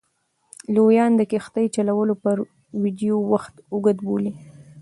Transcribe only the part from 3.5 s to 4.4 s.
اوږد بولي.